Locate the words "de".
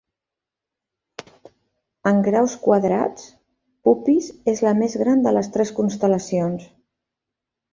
5.29-5.35